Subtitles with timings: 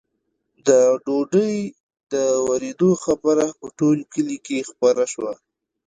[0.67, 0.69] د
[1.05, 1.55] ډوډۍ
[2.13, 2.15] د
[2.47, 5.33] ورېدو خبره په ټول کلي کې خپره شوه.